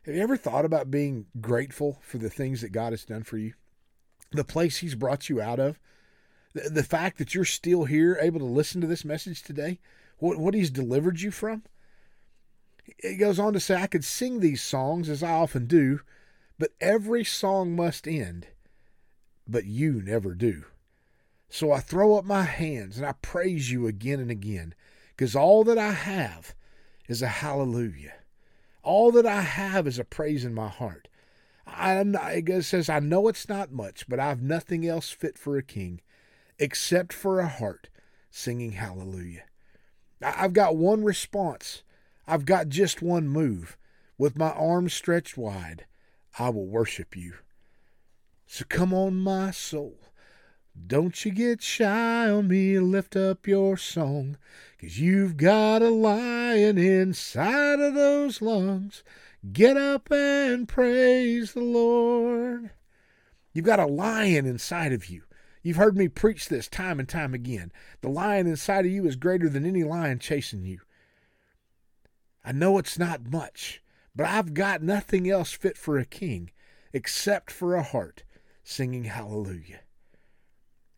Have 0.06 0.16
you 0.16 0.22
ever 0.22 0.38
thought 0.38 0.66
about 0.66 0.90
being 0.90 1.26
grateful 1.42 2.00
for 2.02 2.18
the 2.18 2.30
things 2.30 2.62
that 2.62 2.72
God 2.72 2.94
has 2.94 3.04
done 3.04 3.24
for 3.24 3.38
you? 3.38 3.54
The 4.32 4.44
place 4.44 4.78
He's 4.78 4.96
brought 4.96 5.30
you 5.30 5.42
out 5.42 5.60
of? 5.60 5.80
The, 6.54 6.70
the 6.70 6.84
fact 6.84 7.18
that 7.18 7.36
you're 7.36 7.46
still 7.46 7.84
here, 7.84 8.18
able 8.22 8.40
to 8.40 8.46
listen 8.46 8.80
to 8.82 8.88
this 8.88 9.04
message 9.04 9.44
today? 9.44 9.80
What, 10.18 10.38
what 10.38 10.54
He's 10.54 10.70
delivered 10.70 11.20
you 11.20 11.32
from? 11.32 11.64
It 13.00 13.16
goes 13.16 13.40
on 13.40 13.54
to 13.54 13.60
say, 13.60 13.76
I 13.76 13.88
could 13.88 14.06
sing 14.06 14.40
these 14.40 14.62
songs 14.62 15.10
as 15.10 15.22
I 15.24 15.32
often 15.32 15.68
do, 15.68 16.02
but 16.58 16.72
every 16.82 17.24
song 17.24 17.76
must 17.76 18.08
end. 18.08 18.48
But 19.48 19.66
you 19.66 20.02
never 20.02 20.34
do. 20.34 20.66
So 21.50 21.72
I 21.72 21.80
throw 21.80 22.18
up 22.18 22.26
my 22.26 22.44
hands 22.44 22.98
and 22.98 23.06
I 23.06 23.14
praise 23.14 23.72
you 23.72 23.88
again 23.88 24.20
and 24.20 24.32
again, 24.32 24.74
because 25.16 25.36
all 25.36 25.64
that 25.66 25.78
I 25.78 25.92
have 25.92 26.54
is 27.08 27.22
a 27.22 27.28
hallelujah. 27.28 28.14
All 28.84 29.12
that 29.14 29.26
I 29.26 29.42
have 29.42 29.88
is 29.88 30.00
a 30.00 30.04
praise 30.04 30.44
in 30.46 30.54
my 30.54 30.68
heart. 30.68 31.08
I, 31.66 32.00
it 32.00 32.64
says, 32.64 32.90
I 32.90 33.00
know 33.00 33.28
it's 33.28 33.50
not 33.50 33.72
much, 33.72 34.08
but 34.08 34.20
I've 34.20 34.42
nothing 34.42 34.88
else 34.88 35.10
fit 35.10 35.38
for 35.38 35.58
a 35.58 35.64
king 35.64 36.02
except 36.60 37.14
for 37.14 37.40
a 37.40 37.48
heart 37.48 37.90
singing 38.30 38.74
hallelujah. 38.74 39.44
I've 40.22 40.54
got 40.54 40.76
one 40.76 41.04
response 41.04 41.84
I've 42.28 42.46
got 42.46 42.70
just 42.70 43.02
one 43.02 43.28
move. 43.30 43.78
With 44.18 44.38
my 44.38 44.50
arms 44.50 44.94
stretched 44.94 45.38
wide, 45.38 45.86
I 46.38 46.50
will 46.50 46.68
worship 46.68 47.16
you. 47.16 47.36
So 48.46 48.66
come 48.68 48.94
on, 48.94 49.16
my 49.16 49.52
soul. 49.52 49.98
Don't 50.86 51.26
you 51.26 51.32
get 51.32 51.62
shy 51.62 52.30
on 52.30 52.48
me, 52.48 52.80
lift 52.80 53.16
up 53.16 53.48
your 53.48 53.78
song, 53.78 54.38
'cause 54.78 55.00
you've 55.00 55.38
got 55.38 55.82
a 55.82 55.90
lion 55.90 56.78
inside 56.78 57.80
of 57.80 57.94
those 57.94 58.42
lungs. 58.42 59.04
Get 59.54 59.78
up 59.78 60.12
and 60.12 60.68
praise 60.68 61.54
the 61.54 61.62
Lord. 61.62 62.72
You've 63.54 63.66
got 63.66 63.80
a 63.80 63.88
lion 63.88 64.46
inside 64.46 64.94
of 64.94 65.08
you. 65.08 65.24
You've 65.64 65.78
heard 65.78 65.98
me 65.98 66.08
preach 66.08 66.48
this 66.48 66.68
time 66.68 67.00
and 67.00 67.10
time 67.10 67.34
again. 67.34 67.72
The 68.02 68.10
lion 68.10 68.48
inside 68.48 68.86
of 68.86 68.92
you 68.92 69.06
is 69.08 69.16
greater 69.16 69.50
than 69.50 69.66
any 69.66 69.84
lion 69.84 70.20
chasing 70.20 70.64
you. 70.64 70.82
I 72.48 72.54
know 72.54 72.78
it's 72.78 72.98
not 72.98 73.30
much, 73.30 73.84
but 74.16 74.26
I've 74.26 74.54
got 74.54 74.82
nothing 74.82 75.30
else 75.30 75.52
fit 75.52 75.78
for 75.78 75.98
a 75.98 76.06
king 76.06 76.52
except 76.94 77.52
for 77.52 77.76
a 77.76 77.84
heart 77.84 78.24
singing 78.64 79.04
hallelujah. 79.04 79.82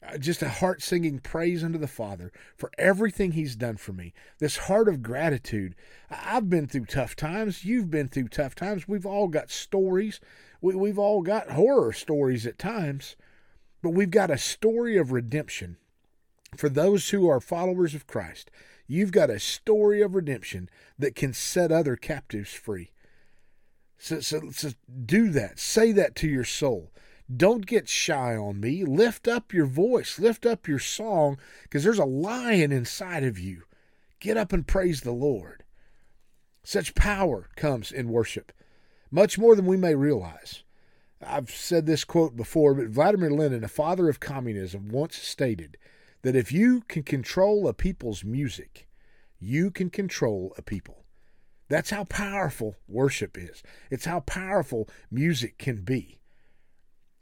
Uh, 0.08 0.20
just 0.20 0.44
a 0.44 0.50
heart 0.50 0.84
singing 0.84 1.18
praise 1.18 1.64
unto 1.64 1.80
the 1.80 1.88
Father 1.88 2.32
for 2.56 2.70
everything 2.78 3.32
He's 3.32 3.56
done 3.56 3.78
for 3.78 3.94
me. 3.94 4.14
This 4.38 4.58
heart 4.58 4.88
of 4.88 5.02
gratitude. 5.02 5.74
I've 6.12 6.52
been 6.52 6.68
through 6.68 6.86
tough 6.86 7.16
times. 7.16 7.66
You've 7.66 7.90
been 7.90 8.10
through 8.10 8.28
tough 8.28 8.54
times. 8.54 8.88
We've 8.88 9.08
all 9.08 9.28
got 9.28 9.50
stories. 9.50 10.20
We, 10.62 10.76
we've 10.76 11.00
all 11.00 11.24
got 11.24 11.50
horror 11.50 11.94
stories 11.94 12.46
at 12.46 12.60
times. 12.60 13.16
But 13.82 13.96
we've 13.96 14.12
got 14.12 14.30
a 14.30 14.38
story 14.38 14.98
of 14.98 15.12
redemption 15.12 15.78
for 16.56 16.70
those 16.70 17.10
who 17.10 17.28
are 17.28 17.40
followers 17.40 17.96
of 17.96 18.06
Christ. 18.06 18.52
You've 18.92 19.12
got 19.12 19.30
a 19.30 19.40
story 19.40 20.02
of 20.02 20.16
redemption 20.16 20.68
that 20.98 21.16
can 21.16 21.32
set 21.32 21.72
other 21.72 21.96
captives 21.96 22.52
free. 22.52 22.90
So, 24.00 24.20
so, 24.20 24.50
so 24.52 24.72
do 25.06 25.30
that. 25.30 25.60
Say 25.60 25.92
that 25.92 26.16
to 26.16 26.28
your 26.28 26.44
soul. 26.44 26.92
Don't 27.34 27.68
get 27.68 27.88
shy 27.88 28.36
on 28.36 28.60
me. 28.60 28.84
Lift 28.84 29.28
up 29.28 29.54
your 29.54 29.68
voice, 29.68 30.18
lift 30.18 30.44
up 30.44 30.68
your 30.68 30.80
song, 30.80 31.38
because 31.62 31.84
there's 31.84 32.00
a 32.00 32.06
lion 32.06 32.72
inside 32.72 33.24
of 33.24 33.38
you. 33.38 33.62
Get 34.20 34.38
up 34.38 34.52
and 34.52 34.66
praise 34.66 35.02
the 35.02 35.12
Lord. 35.12 35.64
Such 36.64 36.96
power 36.96 37.50
comes 37.56 37.92
in 37.92 38.10
worship, 38.10 38.52
much 39.12 39.38
more 39.38 39.56
than 39.56 39.68
we 39.68 39.78
may 39.78 39.94
realize. 39.94 40.64
I've 41.22 41.52
said 41.52 41.86
this 41.86 42.04
quote 42.04 42.36
before, 42.36 42.74
but 42.74 42.88
Vladimir 42.88 43.30
Lenin, 43.30 43.64
a 43.64 43.68
father 43.68 44.10
of 44.10 44.20
communism, 44.20 44.90
once 44.90 45.16
stated 45.16 45.78
that 46.22 46.36
if 46.36 46.52
you 46.52 46.82
can 46.88 47.04
control 47.04 47.68
a 47.68 47.74
people's 47.74 48.24
music, 48.24 48.88
you 49.40 49.72
can 49.72 49.90
control 49.90 50.54
a 50.58 50.62
people. 50.62 51.06
That's 51.70 51.92
how 51.92 52.04
powerful 52.06 52.76
worship 52.88 53.38
is. 53.38 53.64
It's 53.92 54.06
how 54.06 54.22
powerful 54.22 54.90
music 55.12 55.58
can 55.58 55.84
be. 55.84 56.20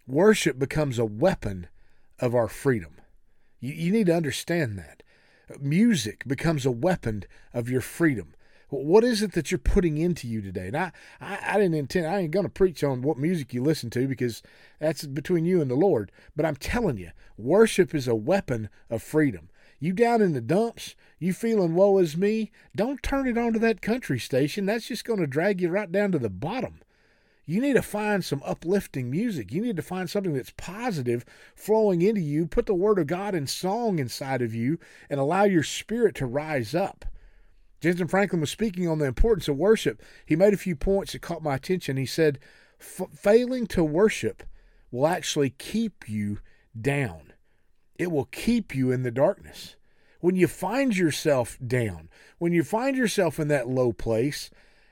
Worship 0.08 0.58
becomes 0.58 0.98
a 0.98 1.06
weapon 1.06 1.68
of 2.20 2.34
our 2.34 2.48
freedom. 2.48 3.02
You, 3.60 3.74
you 3.74 3.92
need 3.92 4.08
to 4.08 4.16
understand 4.16 4.80
that. 4.80 5.04
Music 5.60 6.24
becomes 6.26 6.66
a 6.66 6.72
weapon 6.72 7.24
of 7.54 7.70
your 7.70 7.82
freedom. 7.82 8.34
What 8.70 9.06
is 9.06 9.22
it 9.22 9.32
that 9.32 9.50
you're 9.50 9.60
putting 9.60 9.98
into 9.98 10.28
you 10.28 10.42
today? 10.42 10.68
And 10.68 10.78
I, 10.78 10.92
I, 11.22 11.40
I 11.48 11.54
didn't 11.54 11.76
intend, 11.76 12.08
I 12.08 12.20
ain't 12.20 12.32
going 12.32 12.46
to 12.46 12.52
preach 12.52 12.84
on 12.84 13.02
what 13.02 13.18
music 13.18 13.54
you 13.54 13.64
listen 13.64 13.90
to 13.92 14.08
because 14.08 14.44
that's 14.80 15.06
between 15.06 15.46
you 15.46 15.62
and 15.62 15.72
the 15.72 15.76
Lord. 15.76 16.12
But 16.36 16.46
I'm 16.46 16.58
telling 16.58 16.98
you, 16.98 17.12
worship 17.38 17.96
is 17.96 18.08
a 18.08 18.16
weapon 18.16 18.70
of 18.90 19.02
freedom. 19.02 19.50
You 19.80 19.94
down 19.94 20.22
in 20.22 20.34
the 20.34 20.42
dumps, 20.42 20.96
you 21.20 21.34
feeling 21.34 21.76
woe 21.76 21.98
is 22.00 22.18
me, 22.18 22.52
don't 22.76 23.02
turn 23.02 23.28
it 23.28 23.38
on 23.38 23.54
to 23.54 23.60
that 23.60 23.82
country 23.82 24.20
station. 24.20 24.66
That's 24.66 24.88
just 24.88 25.06
going 25.06 25.20
to 25.20 25.28
drag 25.28 25.62
you 25.62 25.70
right 25.70 25.92
down 25.92 26.12
to 26.12 26.20
the 26.20 26.30
bottom. 26.30 26.82
You 27.46 27.62
need 27.62 27.76
to 27.76 27.82
find 27.82 28.26
some 28.26 28.42
uplifting 28.44 29.10
music. 29.10 29.54
You 29.54 29.62
need 29.62 29.78
to 29.78 29.82
find 29.82 30.10
something 30.10 30.34
that's 30.34 30.52
positive 30.58 31.24
flowing 31.56 32.02
into 32.02 32.20
you. 32.20 32.46
Put 32.46 32.66
the 32.66 32.74
Word 32.74 33.00
of 33.00 33.08
God 33.08 33.34
in 33.34 33.48
song 33.48 34.00
inside 34.00 34.42
of 34.42 34.54
you 34.54 34.80
and 35.10 35.18
allow 35.18 35.44
your 35.44 35.64
spirit 35.64 36.16
to 36.16 36.26
rise 36.26 36.76
up. 36.76 37.06
Jentezen 37.82 38.10
Franklin 38.10 38.42
was 38.42 38.50
speaking 38.50 38.88
on 38.88 38.98
the 38.98 39.06
importance 39.06 39.48
of 39.48 39.58
worship. 39.58 40.02
He 40.26 40.36
made 40.36 40.54
a 40.54 40.58
few 40.58 40.76
points 40.76 41.14
that 41.14 41.22
caught 41.22 41.44
my 41.44 41.56
attention. 41.56 41.98
He 41.98 42.06
said, 42.06 42.40
failing 42.80 43.68
to 43.68 43.84
worship 43.84 44.44
will 44.92 45.08
actually 45.08 45.52
keep 45.52 46.08
you 46.08 46.40
down, 46.80 47.34
it 47.98 48.12
will 48.12 48.26
keep 48.26 48.76
you 48.76 48.92
in 48.92 49.04
the 49.04 49.12
darkness. 49.12 49.76
When 50.20 50.36
you 50.36 50.48
find 50.48 50.96
yourself 50.96 51.58
down, 51.66 52.10
when 52.38 52.54
you 52.54 52.64
find 52.64 52.96
yourself 52.96 53.40
in 53.40 53.48
that 53.50 53.68
low 53.68 53.94
place, 53.94 54.50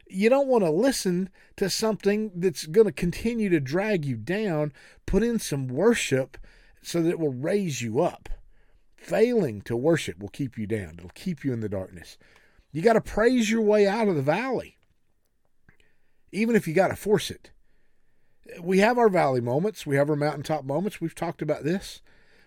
you 0.08 0.30
don't 0.30 0.48
want 0.48 0.64
to 0.64 0.70
listen 0.70 1.30
to 1.58 1.70
something 1.70 2.32
that's 2.36 2.66
going 2.68 2.86
to 2.86 2.92
continue 2.92 3.50
to 3.50 3.60
drag 3.60 4.06
you 4.06 4.18
down. 4.18 4.72
Put 5.06 5.24
in 5.24 5.40
some 5.40 5.68
worship 5.68 6.38
so 6.84 7.02
that 7.02 7.10
it 7.10 7.20
will 7.20 7.34
raise 7.34 7.82
you 7.82 8.02
up. 8.02 8.30
Failing 8.96 9.62
to 9.62 9.76
worship 9.76 10.20
will 10.20 10.30
keep 10.30 10.58
you 10.58 10.68
down, 10.68 10.96
it'll 10.98 11.10
keep 11.16 11.44
you 11.44 11.54
in 11.54 11.60
the 11.60 11.70
darkness. 11.70 12.18
You 12.76 12.82
got 12.82 12.94
to 12.94 13.02
praise 13.02 13.50
your 13.50 13.62
way 13.62 13.88
out 13.88 14.10
of 14.10 14.18
the 14.18 14.22
valley, 14.22 14.76
even 16.34 16.58
if 16.58 16.68
you 16.68 16.74
got 16.74 16.90
to 16.90 16.98
force 16.98 17.32
it. 17.32 17.52
We 18.60 18.80
have 18.80 18.98
our 18.98 19.08
valley 19.08 19.40
moments, 19.40 19.86
we 19.86 19.96
have 19.96 20.10
our 20.10 20.18
mountaintop 20.18 20.66
moments. 20.66 21.00
We've 21.00 21.16
talked 21.16 21.42
about 21.42 21.64
this. 21.64 22.02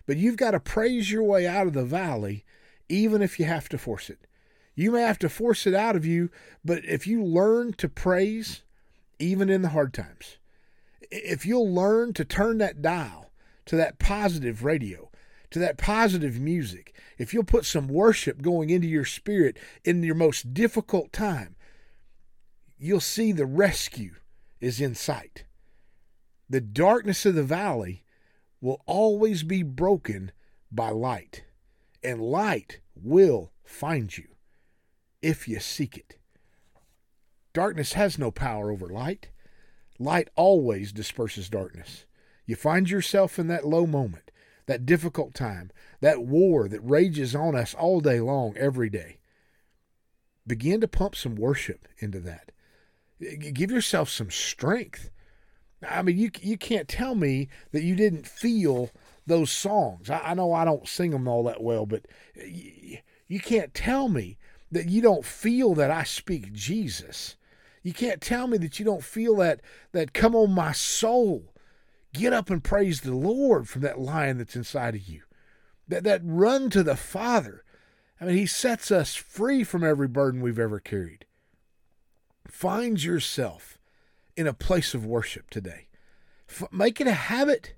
But 0.05 0.17
you've 0.17 0.37
got 0.37 0.51
to 0.51 0.59
praise 0.59 1.11
your 1.11 1.23
way 1.23 1.47
out 1.47 1.65
of 1.65 1.73
the 1.73 1.83
valley, 1.83 2.45
even 2.87 3.23
if 3.23 3.39
you 3.39 3.45
have 3.45 3.69
to 3.69 3.79
force 3.79 4.07
it. 4.07 4.27
You 4.75 4.91
may 4.91 5.01
have 5.01 5.17
to 5.19 5.29
force 5.29 5.65
it 5.65 5.73
out 5.73 5.95
of 5.95 6.05
you, 6.05 6.29
but 6.63 6.85
if 6.85 7.07
you 7.07 7.23
learn 7.23 7.73
to 7.73 7.89
praise, 7.89 8.61
even 9.17 9.49
in 9.49 9.63
the 9.63 9.69
hard 9.69 9.95
times, 9.95 10.37
if 11.09 11.43
you'll 11.43 11.73
learn 11.73 12.13
to 12.13 12.23
turn 12.23 12.59
that 12.59 12.83
dial 12.83 13.31
to 13.65 13.75
that 13.77 13.97
positive 13.97 14.63
radio, 14.63 15.08
to 15.51 15.59
that 15.59 15.77
positive 15.77 16.39
music, 16.39 16.93
if 17.17 17.33
you'll 17.33 17.43
put 17.43 17.65
some 17.65 17.87
worship 17.87 18.41
going 18.41 18.69
into 18.69 18.87
your 18.87 19.05
spirit 19.05 19.57
in 19.83 20.03
your 20.03 20.15
most 20.15 20.53
difficult 20.53 21.11
time, 21.11 21.55
you'll 22.77 22.99
see 22.99 23.31
the 23.31 23.45
rescue 23.45 24.15
is 24.59 24.79
in 24.79 24.95
sight. 24.95 25.45
The 26.49 26.61
darkness 26.61 27.25
of 27.25 27.35
the 27.35 27.43
valley 27.43 28.03
will 28.61 28.81
always 28.85 29.43
be 29.43 29.63
broken 29.63 30.31
by 30.71 30.89
light, 30.89 31.43
and 32.03 32.21
light 32.21 32.79
will 32.95 33.51
find 33.63 34.17
you 34.17 34.27
if 35.21 35.47
you 35.47 35.59
seek 35.59 35.97
it. 35.97 36.17
Darkness 37.53 37.93
has 37.93 38.17
no 38.17 38.31
power 38.31 38.71
over 38.71 38.87
light. 38.87 39.29
Light 39.97 40.29
always 40.35 40.91
disperses 40.91 41.49
darkness. 41.49 42.05
You 42.45 42.55
find 42.55 42.89
yourself 42.89 43.37
in 43.37 43.47
that 43.47 43.67
low 43.67 43.85
moment, 43.85 44.28
that 44.69 44.85
difficult 44.85 45.33
time, 45.33 45.71
that 45.99 46.21
war 46.21 46.67
that 46.67 46.79
rages 46.81 47.33
on 47.33 47.55
us 47.55 47.73
all 47.73 47.99
day 47.99 48.19
long, 48.19 48.55
every 48.55 48.87
day. 48.87 49.17
Begin 50.45 50.79
to 50.81 50.87
pump 50.87 51.15
some 51.15 51.35
worship 51.35 51.87
into 51.97 52.19
that. 52.19 52.51
Give 53.51 53.71
yourself 53.71 54.09
some 54.09 54.29
strength. 54.29 55.09
I 55.87 56.03
mean, 56.03 56.19
you 56.19 56.29
you 56.39 56.55
can't 56.55 56.87
tell 56.87 57.15
me 57.15 57.49
that 57.71 57.81
you 57.81 57.95
didn't 57.95 58.27
feel 58.27 58.91
those 59.25 59.49
songs. 59.49 60.07
I, 60.07 60.19
I 60.19 60.33
know 60.35 60.53
I 60.53 60.65
don't 60.65 60.87
sing 60.87 61.11
them 61.11 61.27
all 61.27 61.43
that 61.45 61.63
well, 61.63 61.87
but 61.87 62.05
you, 62.35 62.99
you 63.27 63.39
can't 63.39 63.73
tell 63.73 64.07
me 64.07 64.37
that 64.71 64.87
you 64.87 65.01
don't 65.01 65.25
feel 65.25 65.73
that 65.73 65.89
I 65.89 66.03
speak 66.03 66.53
Jesus. 66.53 67.37
You 67.81 67.93
can't 67.93 68.21
tell 68.21 68.45
me 68.45 68.59
that 68.59 68.77
you 68.77 68.85
don't 68.85 69.03
feel 69.03 69.35
that 69.37 69.61
that 69.93 70.13
come 70.13 70.35
on 70.35 70.51
my 70.51 70.73
soul. 70.73 71.55
Get 72.13 72.33
up 72.33 72.49
and 72.49 72.63
praise 72.63 73.01
the 73.01 73.13
Lord 73.13 73.67
from 73.67 73.81
that 73.81 73.99
lion 73.99 74.39
that's 74.39 74.55
inside 74.55 74.95
of 74.95 75.07
you. 75.07 75.21
That 75.87 76.03
that 76.03 76.21
run 76.23 76.69
to 76.71 76.83
the 76.83 76.95
Father. 76.95 77.63
I 78.19 78.25
mean, 78.25 78.35
he 78.35 78.45
sets 78.45 78.91
us 78.91 79.15
free 79.15 79.63
from 79.63 79.83
every 79.83 80.07
burden 80.07 80.41
we've 80.41 80.59
ever 80.59 80.79
carried. 80.79 81.25
Find 82.47 83.01
yourself 83.01 83.77
in 84.35 84.47
a 84.47 84.53
place 84.53 84.93
of 84.93 85.05
worship 85.05 85.49
today. 85.49 85.87
F- 86.49 86.71
make 86.71 86.99
it 86.99 87.07
a 87.07 87.13
habit. 87.13 87.75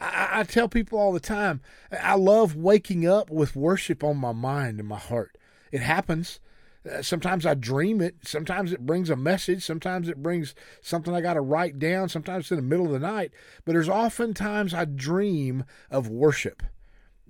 I, 0.00 0.40
I 0.40 0.42
tell 0.44 0.68
people 0.68 0.98
all 0.98 1.12
the 1.12 1.20
time, 1.20 1.60
I 1.92 2.14
love 2.14 2.56
waking 2.56 3.06
up 3.06 3.30
with 3.30 3.56
worship 3.56 4.02
on 4.02 4.16
my 4.16 4.32
mind 4.32 4.78
and 4.78 4.88
my 4.88 4.98
heart. 4.98 5.36
It 5.70 5.82
happens. 5.82 6.40
Uh, 6.88 7.02
sometimes 7.02 7.44
I 7.44 7.54
dream 7.54 8.00
it. 8.00 8.16
Sometimes 8.22 8.72
it 8.72 8.86
brings 8.86 9.10
a 9.10 9.16
message. 9.16 9.64
Sometimes 9.64 10.08
it 10.08 10.22
brings 10.22 10.54
something 10.80 11.14
I 11.14 11.20
got 11.20 11.34
to 11.34 11.40
write 11.40 11.78
down. 11.78 12.08
Sometimes 12.08 12.44
it's 12.44 12.50
in 12.52 12.56
the 12.56 12.62
middle 12.62 12.86
of 12.86 12.92
the 12.92 12.98
night. 12.98 13.32
But 13.64 13.72
there's 13.72 13.88
oftentimes 13.88 14.74
I 14.74 14.84
dream 14.84 15.64
of 15.90 16.08
worship 16.08 16.62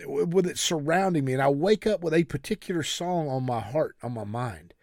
with 0.07 0.47
it 0.47 0.59
surrounding 0.59 1.25
me, 1.25 1.33
and 1.33 1.43
I 1.43 1.49
wake 1.49 1.87
up 1.87 2.03
with 2.03 2.15
a 2.15 2.25
particular 2.25 2.83
song 2.83 3.29
on 3.29 3.45
my 3.45 3.61
heart, 3.61 3.97
on 4.03 4.13
my 4.13 4.25
mind. 4.25 4.75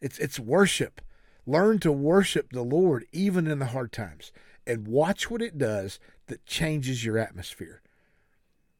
It's 0.00 0.18
it's 0.18 0.40
worship. 0.40 1.00
Learn 1.46 1.78
to 1.80 1.92
worship 1.92 2.52
the 2.52 2.62
Lord 2.62 3.06
even 3.12 3.46
in 3.46 3.58
the 3.58 3.66
hard 3.66 3.92
times, 3.92 4.32
and 4.66 4.88
watch 4.88 5.30
what 5.30 5.42
it 5.42 5.58
does 5.58 6.00
that 6.26 6.46
changes 6.46 7.04
your 7.04 7.18
atmosphere. 7.18 7.82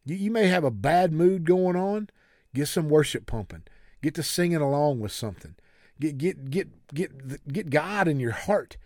You, 0.04 0.16
you 0.16 0.30
may 0.30 0.46
have 0.48 0.64
a 0.64 0.70
bad 0.70 1.12
mood 1.12 1.44
going 1.44 1.76
on. 1.76 2.08
Get 2.54 2.66
some 2.66 2.88
worship 2.88 3.26
pumping 3.26 3.64
Get 4.04 4.16
to 4.16 4.22
singing 4.22 4.58
along 4.58 5.00
with 5.00 5.12
something. 5.12 5.54
Get 5.98 6.18
get 6.18 6.50
get 6.50 6.92
get 6.92 7.50
get 7.50 7.70
God 7.70 8.06
in 8.06 8.20
your 8.20 8.32
heart 8.32 8.76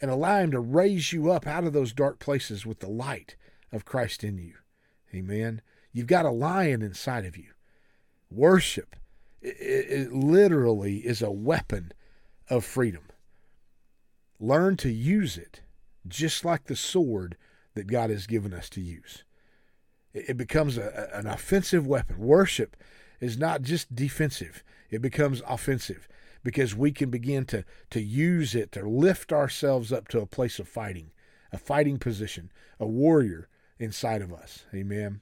and 0.00 0.10
allow 0.10 0.40
him 0.40 0.50
to 0.50 0.58
raise 0.58 1.12
you 1.12 1.30
up 1.30 1.46
out 1.46 1.62
of 1.62 1.72
those 1.72 1.92
dark 1.92 2.18
places 2.18 2.66
with 2.66 2.80
the 2.80 2.88
light 2.88 3.36
of 3.70 3.84
Christ 3.84 4.24
in 4.24 4.38
you. 4.38 4.54
Amen. 5.14 5.62
You've 5.92 6.08
got 6.08 6.26
a 6.26 6.32
lion 6.32 6.82
inside 6.82 7.24
of 7.24 7.36
you. 7.36 7.50
Worship 8.28 8.96
it, 9.40 9.56
it 9.60 10.12
literally 10.12 10.96
is 10.96 11.22
a 11.22 11.30
weapon 11.30 11.92
of 12.50 12.64
freedom. 12.64 13.04
Learn 14.40 14.76
to 14.78 14.90
use 14.90 15.38
it 15.38 15.60
just 16.08 16.44
like 16.44 16.64
the 16.64 16.74
sword 16.74 17.36
that 17.74 17.86
God 17.86 18.10
has 18.10 18.26
given 18.26 18.52
us 18.52 18.68
to 18.70 18.80
use. 18.80 19.22
It 20.12 20.36
becomes 20.36 20.76
a, 20.76 21.08
an 21.12 21.28
offensive 21.28 21.86
weapon. 21.86 22.18
Worship 22.18 22.76
is 23.20 23.38
not 23.38 23.62
just 23.62 23.94
defensive, 23.94 24.62
it 24.90 25.02
becomes 25.02 25.42
offensive 25.46 26.08
because 26.42 26.76
we 26.76 26.92
can 26.92 27.10
begin 27.10 27.44
to, 27.44 27.64
to 27.90 28.00
use 28.00 28.54
it 28.54 28.70
to 28.72 28.88
lift 28.88 29.32
ourselves 29.32 29.92
up 29.92 30.08
to 30.08 30.20
a 30.20 30.26
place 30.26 30.58
of 30.58 30.68
fighting, 30.68 31.10
a 31.52 31.58
fighting 31.58 31.98
position, 31.98 32.52
a 32.78 32.86
warrior 32.86 33.48
inside 33.78 34.22
of 34.22 34.32
us. 34.32 34.64
Amen. 34.74 35.20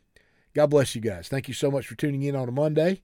God 0.54 0.68
bless 0.68 0.94
you 0.94 1.00
guys. 1.00 1.28
Thank 1.28 1.48
you 1.48 1.54
so 1.54 1.70
much 1.70 1.86
for 1.86 1.94
tuning 1.94 2.22
in 2.22 2.36
on 2.36 2.48
a 2.48 2.52
Monday. 2.52 3.02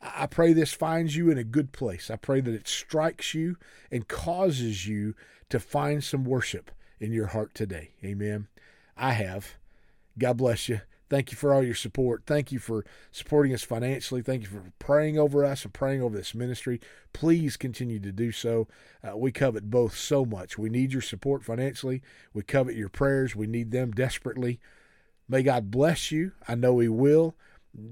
I 0.00 0.26
pray 0.26 0.52
this 0.52 0.72
finds 0.72 1.16
you 1.16 1.30
in 1.30 1.38
a 1.38 1.44
good 1.44 1.72
place. 1.72 2.10
I 2.10 2.16
pray 2.16 2.40
that 2.40 2.54
it 2.54 2.68
strikes 2.68 3.32
you 3.32 3.56
and 3.90 4.06
causes 4.06 4.86
you 4.86 5.14
to 5.48 5.58
find 5.58 6.04
some 6.04 6.24
worship 6.24 6.70
in 7.00 7.12
your 7.12 7.28
heart 7.28 7.54
today. 7.54 7.92
Amen. 8.04 8.48
I 8.96 9.12
have. 9.12 9.54
God 10.18 10.36
bless 10.36 10.68
you. 10.68 10.82
Thank 11.10 11.30
you 11.30 11.36
for 11.36 11.52
all 11.52 11.62
your 11.62 11.74
support. 11.74 12.22
Thank 12.26 12.50
you 12.50 12.58
for 12.58 12.84
supporting 13.10 13.52
us 13.52 13.62
financially. 13.62 14.22
Thank 14.22 14.42
you 14.42 14.48
for 14.48 14.72
praying 14.78 15.18
over 15.18 15.44
us 15.44 15.64
and 15.64 15.72
praying 15.72 16.02
over 16.02 16.16
this 16.16 16.34
ministry. 16.34 16.80
Please 17.12 17.56
continue 17.56 18.00
to 18.00 18.10
do 18.10 18.32
so. 18.32 18.68
Uh, 19.02 19.16
we 19.16 19.30
covet 19.30 19.70
both 19.70 19.96
so 19.96 20.24
much. 20.24 20.56
We 20.56 20.70
need 20.70 20.92
your 20.92 21.02
support 21.02 21.44
financially. 21.44 22.02
We 22.32 22.42
covet 22.42 22.74
your 22.74 22.88
prayers. 22.88 23.36
We 23.36 23.46
need 23.46 23.70
them 23.70 23.92
desperately. 23.92 24.60
May 25.28 25.42
God 25.42 25.70
bless 25.70 26.10
you. 26.10 26.32
I 26.48 26.54
know 26.54 26.78
He 26.78 26.88
will. 26.88 27.36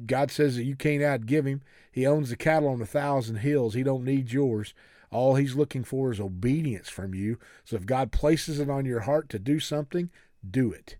God 0.06 0.30
says 0.30 0.56
that 0.56 0.64
you 0.64 0.76
can't 0.76 1.02
outgive 1.02 1.46
Him. 1.46 1.62
He 1.90 2.06
owns 2.06 2.30
the 2.30 2.36
cattle 2.36 2.70
on 2.70 2.80
a 2.80 2.86
thousand 2.86 3.36
hills. 3.36 3.74
He 3.74 3.82
don't 3.82 4.04
need 4.04 4.32
yours. 4.32 4.72
All 5.10 5.34
He's 5.34 5.54
looking 5.54 5.84
for 5.84 6.10
is 6.12 6.20
obedience 6.20 6.88
from 6.88 7.14
you. 7.14 7.38
So 7.64 7.76
if 7.76 7.84
God 7.84 8.10
places 8.10 8.58
it 8.58 8.70
on 8.70 8.86
your 8.86 9.00
heart 9.00 9.28
to 9.30 9.38
do 9.38 9.60
something, 9.60 10.08
do 10.48 10.72
it 10.72 10.96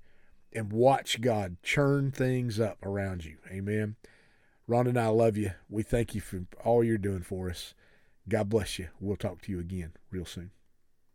and 0.55 0.73
watch 0.73 1.21
God 1.21 1.57
churn 1.63 2.11
things 2.11 2.61
up 2.61 2.85
around 2.85 3.25
you. 3.25 3.37
Amen. 3.51 3.97
Ron 4.67 4.87
and 4.87 4.99
I 4.99 5.09
love 5.09 5.37
you. 5.37 5.53
We 5.69 5.83
thank 5.83 6.15
you 6.15 6.21
for 6.21 6.45
all 6.65 6.85
you're 6.85 6.99
doing 6.99 7.23
for 7.23 7.51
us. 7.51 7.75
God 8.29 8.49
bless 8.49 8.79
you. 8.79 8.89
We'll 9.01 9.17
talk 9.17 9.43
to 9.43 9.53
you 9.53 9.59
again 9.59 9.93
real 10.11 10.25
soon. 10.25 10.51